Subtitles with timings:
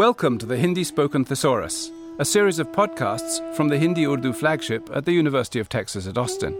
[0.00, 4.88] Welcome to the Hindi Spoken Thesaurus, a series of podcasts from the Hindi Urdu flagship
[4.94, 6.56] at the University of Texas at Austin.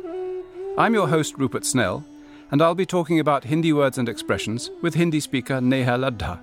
[0.77, 2.05] I'm your host, Rupert Snell,
[2.51, 6.38] and I'll be talking about Hindi words and expressions with Hindi speaker Neha Ladha.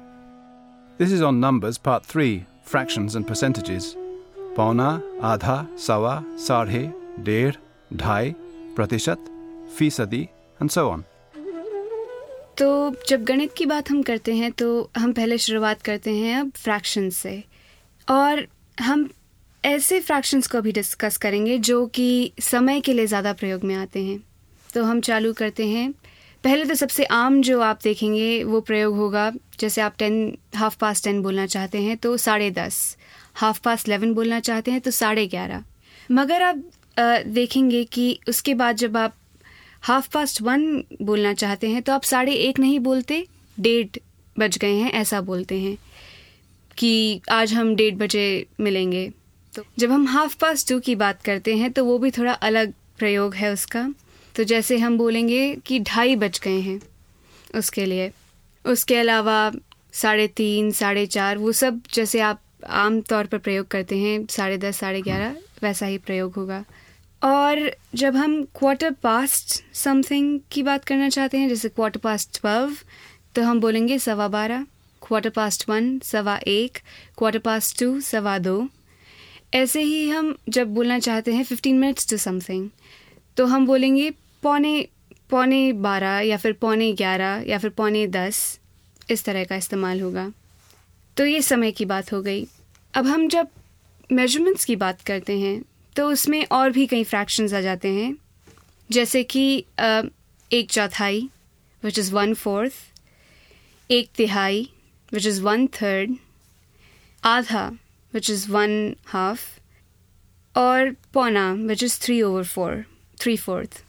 [0.98, 3.96] This is on Numbers, Part 3 Fractions and Percentages.
[4.56, 6.92] Pauna, Adha, Sawa, Sarhe,
[7.22, 7.54] Der,
[7.94, 8.36] Dhai,
[8.74, 9.20] Pratishat,
[9.70, 10.30] Feesadi,
[10.60, 11.06] and so on.
[12.58, 14.68] तो जब गणित की बात हम करते हैं तो
[14.98, 17.44] हम पहले शुरुआत करते हैं अब फ्रैक्शन से।
[18.08, 18.46] और
[18.78, 19.10] हम
[19.64, 24.04] ऐसे फ्रैक्शंस को भी डिस्कस करेंगे जो कि समय के लिए ज़्यादा प्रयोग में आते
[24.04, 24.20] हैं।
[24.74, 25.92] तो हम चालू करते हैं।
[26.44, 31.04] पहले तो सबसे आम जो आप देखेंगे, वो प्रयोग होगा, जैसे आप टेन हाफ़ पास
[31.04, 32.98] टेन बोलना चाहते हैं तो साढ़े दस।
[33.36, 35.64] हाफ़ पास इलेवन बोलना चाहते हैं तो साढ़े ग्यारह।
[36.12, 36.64] मगर आप
[37.28, 39.16] देखेंगे कि उसके बाद जब आप
[39.82, 43.26] हाफ़ पास्ट वन बोलना चाहते हैं तो आप साढ़े एक नहीं बोलते,
[43.58, 44.00] डेढ़
[44.36, 45.78] बज गए हैं, ऐसा बोलते हैं
[46.78, 49.10] कि आज हम डेढ़ बजे मिलेंगे।
[49.54, 52.74] तो जब हम हाफ़ पास्ट टू की बात करते हैं तो वो भी थोड़ा अलग
[52.98, 53.88] प्रयोग है उसका।
[54.36, 56.80] तो जैसे हम बोलेंगे कि ढाई बज गए हैं
[57.56, 58.12] उसके लिए।
[58.66, 59.52] उसके अलावा
[59.94, 64.58] साढ़े तीन, साढ़े चार, वो सब जैसे आप आम तौर पर प्रयोग करते हैं, साढ़े
[64.58, 66.64] दस, साढ़े ग्यारह, वैसा ही प्रयोग होगा।
[67.22, 67.60] और
[67.96, 72.76] जब हम क्वार्टर पास्ट समथिंग की बात करना चाहते हैं, जैसे क्वार्टर पास्ट ट्वेल्व
[73.36, 74.66] तो हम बोलेंगे सवा बारह
[75.02, 76.78] क्वार्टर पास्ट वन सवा एक
[77.18, 78.68] क्वार्टर पास्ट टू सवा दो।
[79.54, 82.70] ऐसे ही हम जब बोलना चाहते हैं फिफ्टीन मिनट्स टू समथिंग
[83.38, 84.10] तो हम बोलेंगे
[84.44, 84.88] पौने
[85.30, 88.60] पौने बारह या फिर पौने ग्यारह या फिर पौने दस,
[89.10, 90.32] इस तरह का इस्तेमाल होगा।
[91.18, 92.46] तो ये समय की बात हो गई।
[92.94, 93.48] अब हम जब
[94.12, 95.62] मेजरमेंट्स की बात करते हैं
[95.98, 98.16] तो उसमें और भी कई फ्रैक्शंस आ जाते हैं।
[98.90, 99.44] जैसे कि
[100.52, 101.22] एक चौथाई
[101.84, 104.62] विच इज़ वन फोर्थ एक तिहाई
[105.14, 106.16] विच इज़ वन थर्ड
[107.24, 107.68] आधा
[108.14, 109.42] विच इज़ वन हाफ़
[110.56, 112.84] और पौना which is three over four
[113.22, 113.84] three fourth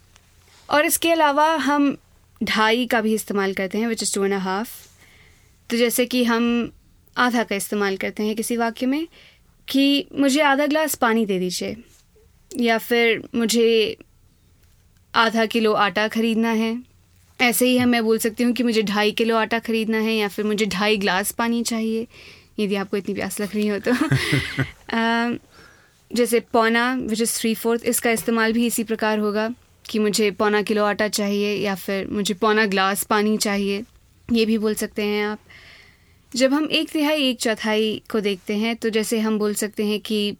[0.68, 1.96] और इसके अलावा हम
[2.40, 4.70] ढाई का भी इस्तेमाल करते हैं which is two and half
[5.70, 6.70] तो जैसे कि हम
[7.16, 9.06] आधा का इस्तेमाल करते हैं किसी वाक्य में,
[9.68, 11.76] कि मुझे आधा ग्लास पानी दे दीजिए।
[12.50, 13.96] या फिर मुझे
[15.14, 16.82] आधा किलो आटा ख़रीदना है?
[17.40, 20.28] ऐसे ही हम मैं बोल सकती हूँ कि मुझे ढाई किलो आटा ख़रीदना है या
[20.28, 22.06] फिर मुझे ढाई ग्लास पानी चाहिए।
[22.60, 23.92] यदि आपको इतनी प्यास लग रही हो तो।
[26.10, 29.54] जैसे पौना विच इज़ थ्री फोर्थ इसका इस्तेमाल भी इसी प्रकार होगा
[29.84, 33.84] कि मुझे पौना किलो आटा चाहिए या फिर मुझे पौना ग्लास पानी चाहिए।
[34.28, 35.38] ये भी बोल सकते हैं आप।
[36.32, 40.00] जब हम एक तिहाई एक चौथाई को देखते हैं तो जैसे हम बोल सकते हैं
[40.00, 40.36] कि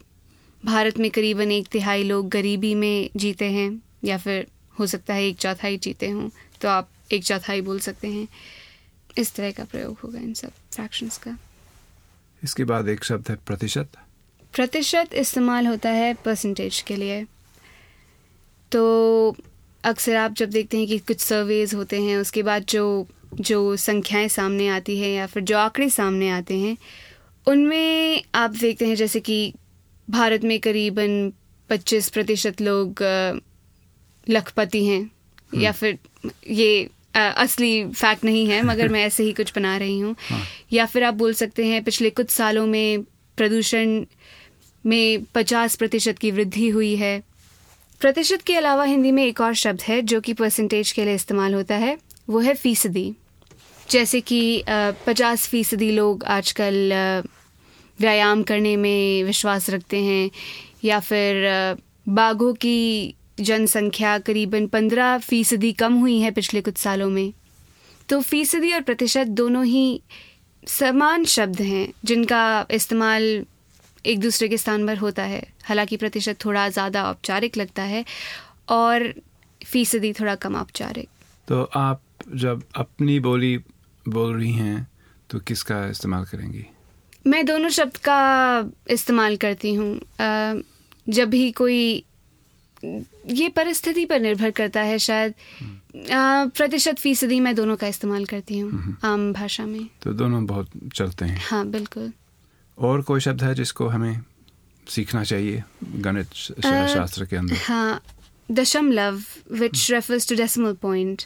[0.65, 4.47] भारत में करीबन एक तिहाई लोग गरीबी में जीते हैं या फिर
[4.79, 6.29] हो सकता है एक चौथाई जीते हों
[6.61, 8.27] तो आप एक चौथाई बोल सकते हैं।
[9.17, 11.37] इस तरह का प्रयोग होगा इन सब फ्रैक्शंस का।
[12.43, 13.97] इसके बाद एक शब्द है प्रतिशत।
[14.53, 17.23] प्रतिशत इस्तेमाल होता है परसेंटेज के लिए।
[18.71, 19.35] तो
[19.83, 24.27] अक्सर आप जब देखते हैं कि कुछ सर्वेज होते हैं उसके बाद जो जो संख्याएँ
[24.27, 26.77] सामने आती है या फिर जो आंकड़े सामने आते हैं
[27.47, 29.53] उनमें आप देखते हैं जैसे कि
[30.09, 31.31] भारत में करीबन
[31.69, 33.03] 25 प्रतिशत लोग
[34.27, 35.97] लखपति हैं हम्म। या फिर
[36.49, 40.41] ये आ, असली फैक्ट नहीं है मगर मैं ऐसे ही कुछ बना रही हूँ हाँ।
[40.73, 43.03] या फिर आप बोल सकते हैं पिछले कुछ सालों में
[43.37, 44.03] प्रदूषण
[44.85, 47.21] में 50 प्रतिशत की वृद्धि हुई है
[48.01, 51.53] प्रतिशत के अलावा हिंदी में एक और शब्द है जो कि परसेंटेज के लिए इस्तेमाल
[51.53, 51.97] होता है
[52.29, 53.11] वो है फ़ीसदी
[53.89, 54.41] जैसे कि
[55.07, 56.91] पचास फ़ीसदी लोग आजकल
[58.01, 60.29] व्यायाम करने में विश्वास रखते हैं,
[60.83, 61.77] या फिर
[62.09, 67.31] बाघों की जनसंख्या करीबन पंद्रह फ़ीसदी कम हुई है पिछले कुछ सालों में।
[68.09, 70.01] तो फ़ीसदी और प्रतिशत दोनों ही
[70.63, 73.23] समान शब्द हैं, जिनका इस्तेमाल
[74.05, 78.03] एक दूसरे के स्थान पर होता है। हालाँकि प्रतिशत थोड़ा ज़्यादा औपचारिक लगता है
[78.69, 79.13] और
[79.61, 81.09] फ़ीसदी थोड़ा कम औपचारिक।
[81.47, 82.01] तो आप
[82.35, 83.57] जब अपनी बोली
[84.05, 84.87] बोल रही हैं
[85.29, 86.65] तो किसका इस्तेमाल करेंगी?
[87.25, 88.19] मैं दोनों शब्द का
[88.89, 89.99] इस्तेमाल करती हूँ।
[91.09, 91.81] जब भी कोई
[92.83, 95.33] ये परिस्थिति पर निर्भर करता है शायद
[96.55, 100.69] प्रतिशत फ़ीसदी मैं दोनों का इस्तेमाल करती हूँ हम्म। आम भाषा में। तो दोनों बहुत
[100.95, 102.11] चलते हैं। हाँ बिल्कुल।
[102.77, 104.21] और कोई शब्द है जिसको हमें
[104.87, 105.63] सीखना चाहिए
[105.97, 107.55] गणित शास्त्र के अंदर?
[107.55, 108.01] हाँ
[108.49, 111.23] दशमलव which refers to decimal point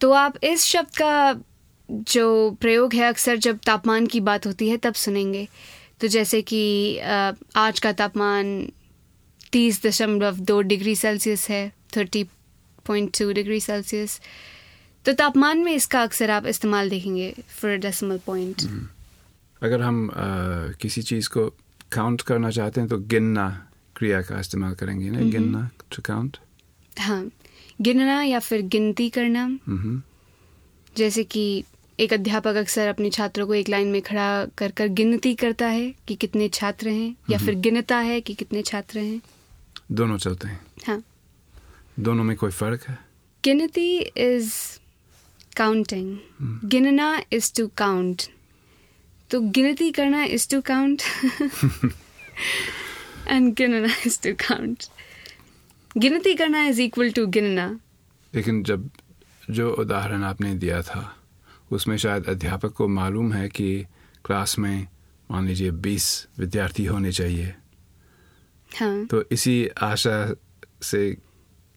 [0.00, 1.32] तो आप इस शब्द का
[1.88, 5.46] जो प्रयोग है अक्सर जब तापमान की बात होती है तब सुनेंगे।
[6.00, 6.98] तो जैसे कि
[7.56, 8.72] आज का तापमान
[9.52, 12.24] तीस दशमलव दो डिग्री सेल्सियस है thirty
[12.86, 14.20] point two degree Celsius.
[15.04, 18.62] तो तापमान में इसका अक्सर आप इस्तेमाल देखेंगे फॉर डेसिमल पॉइंट
[19.62, 20.14] अगर हम आ,
[20.80, 21.46] किसी चीज़ को
[21.92, 23.46] काउंट करना चाहते हैं तो गिनना
[23.96, 25.20] क्रिया का इस्तेमाल करेंगे ना?
[25.20, 26.36] गिनना टू काउंट
[26.96, 27.30] हाँ।
[27.80, 30.02] गिनना या फिर गिनती करना। हम्म।
[30.96, 31.64] जैसे कि
[32.00, 35.94] एक अध्यापक अक्सर अपने छात्रों को एक लाइन में खड़ा कर कर गिनती करता है
[36.08, 39.20] कि कितने छात्र हैं या फिर गिनता है कि कितने छात्र हैं।
[39.92, 41.02] दोनों चलते हैं। हाँ।
[42.00, 42.98] दोनों में कोई फ़र्क है?
[43.44, 44.52] गिनती इज़
[45.56, 48.22] काउंटिंग गिनना इज़ टू काउंट
[49.30, 51.02] तो गिनती करना इज़ टू काउंट
[53.28, 54.84] एंड गिनना इज़ टू काउंट
[55.96, 57.66] गिनती करना इज़ इक्वल टू गिनना।
[58.34, 58.90] लेकिन जब
[59.50, 61.12] जो उदाहरण आपने दिया था
[61.74, 63.86] उसमें शायद अध्यापक को मालूम है कि
[64.24, 64.86] क्लास में
[65.30, 67.54] मान लीजिए बीस विद्यार्थी होने चाहिए।
[68.80, 70.34] हाँ। तो इसी आशा
[70.82, 71.16] से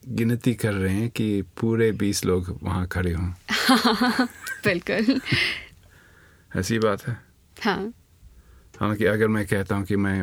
[0.08, 3.32] गिनती कर रहे हैं कि पूरे बीस लोग वहाँ खड़े हों।
[4.64, 5.20] बिल्कुल।
[6.56, 7.18] ऐसी बात है।
[7.62, 7.92] हाँ।
[8.80, 10.22] हालाँकि अगर मैं कहता हूँ कि मैं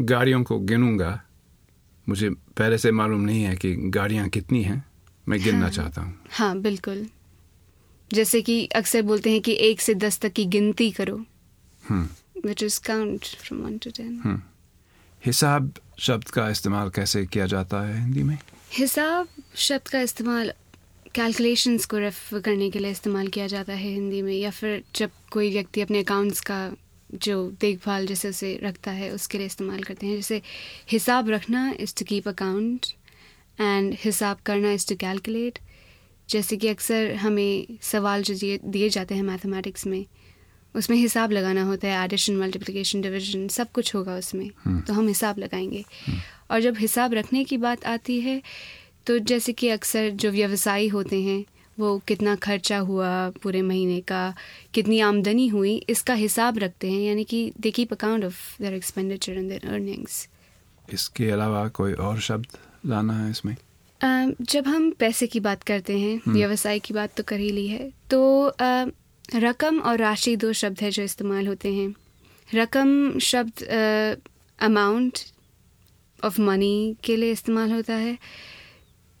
[0.00, 1.22] गाड़ियों को गिनूँगा
[2.08, 4.84] मुझे पहले से मालूम नहीं है कि गाड़ियाँ कितनी हैं
[5.28, 7.06] मैं गिनना हाँ। चाहता हूँ। हाँ बिल्कुल।
[8.12, 11.16] जैसे कि अक्सर बोलते हैं कि एक से दस तक की गिनती करो।
[12.46, 14.42] Which is count from one to ten
[15.22, 18.38] हिसाब शब्द का इस्तेमाल कैसे किया जाता है हिंदी में?
[18.72, 20.52] हिसाब शब्द का इस्तेमाल
[21.14, 25.10] कैलकुलेशंस को रेफर करने के लिए इस्तेमाल किया जाता है हिंदी में या फिर जब
[25.32, 26.58] कोई व्यक्ति अपने अकाउंट्स का
[27.14, 30.42] जो देखभाल जैसे उसे रखता है उसके लिए इस्तेमाल करते हैं। जैसे
[30.90, 32.86] हिसाब रखना is to keep account
[33.60, 35.58] and हिसाब करना इज़ टू कैलकुलेट
[36.28, 40.06] जैसे कि अक्सर हमें सवाल जो दिए जाते हैं मैथमेटिक्स में
[40.74, 44.50] उसमें हिसाब लगाना होता है एडिशन मल्टीप्लिकेशन डिवीज़न सब कुछ होगा उसमें
[44.82, 45.84] तो हम हिसाब लगाएँगे।
[46.50, 48.42] और जब हिसाब रखने की बात आती है
[49.06, 51.44] तो जैसे कि अक्सर जो व्यवसायी होते हैं
[51.78, 54.34] वो कितना खर्चा हुआ पूरे महीने का
[54.74, 59.32] कितनी आमदनी हुई इसका हिसाब रखते हैं यानी कि they keep account of their expenditure
[59.32, 60.28] and their earnings
[60.92, 62.46] इसके अलावा कोई और शब्द
[62.86, 63.56] लाना है इसमें?
[64.00, 67.90] जब हम पैसे की बात करते हैं व्यवसाय की बात तो कर ही ली है
[68.10, 68.52] तो
[69.36, 71.94] रकम और राशि दो शब्द है जो इस्तेमाल होते हैं।
[72.48, 73.62] रकम शब्द
[74.58, 75.18] अमाउंट
[76.20, 78.16] ऑफ़ मनी के लिए इस्तेमाल होता है।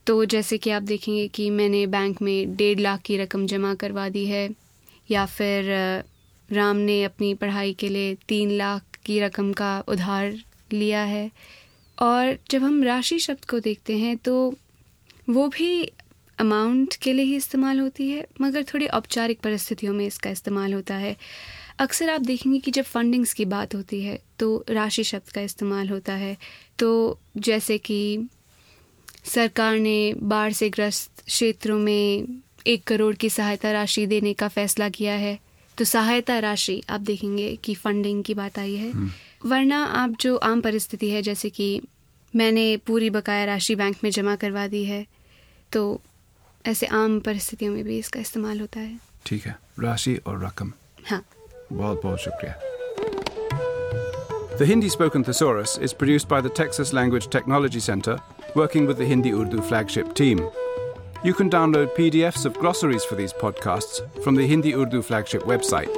[0.06, 4.08] तो जैसे कि आप देखेंगे कि मैंने बैंक में डेढ़ लाख की रकम जमा करवा
[4.08, 4.48] दी है
[5.08, 5.70] या फिर
[6.48, 10.38] राम ने अपनी पढ़ाई के लिए तीन लाख की रकम का उधार
[10.72, 11.30] लिया है।
[11.98, 14.54] और जब हम राशि शब्द को देखते हैं तो
[15.28, 15.92] वो भी
[16.38, 20.94] अमाउंट के लिए ही इस्तेमाल होती है मगर थोड़ी औपचारिक परिस्थितियों में इसका इस्तेमाल होता
[20.94, 21.16] है।
[21.78, 25.88] अक्सर आप देखेंगे कि जब फंडिंग्स की बात होती है तो राशि शब्द का इस्तेमाल
[25.88, 26.36] होता है।
[26.78, 28.28] तो जैसे कि
[29.24, 34.88] सरकार ने बाढ़ से ग्रस्त क्षेत्रों में एक करोड़ की सहायता राशि देने का फैसला
[34.88, 35.38] किया है
[35.78, 38.92] तो सहायता राशि आप देखेंगे कि फंडिंग की बात आई है।
[39.46, 41.80] वरना आप जो आम परिस्थिति है जैसे कि
[42.34, 45.06] मैंने पूरी बकाया राशि बैंक में जमा करवा दी है
[45.73, 46.01] तो
[46.65, 50.73] ऐसे आम परिस्थितियों में भी इसका इस्तेमाल होता है ठीक है राशि और रकम
[51.09, 51.23] हाँ
[51.71, 52.59] बहुत बहुत शुक्रिया
[54.61, 58.19] The Hindi Spoken Thesaurus is produced by the Texas Language Technology Center,
[58.53, 60.41] working with the Hindi Urdu flagship team.
[61.23, 65.89] You can download PDFs of glossaries for these podcasts from the Hindi Urdu flagship website.